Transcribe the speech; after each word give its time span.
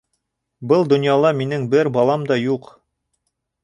Был 0.71 0.87
донъяла 0.93 1.33
минең 1.43 1.69
бер 1.77 1.93
балам 2.01 2.29
да 2.33 2.43
юҡ. 2.47 2.75